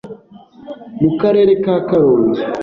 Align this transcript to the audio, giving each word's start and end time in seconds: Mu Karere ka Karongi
Mu 1.01 1.09
Karere 1.19 1.53
ka 1.63 1.75
Karongi 1.89 2.41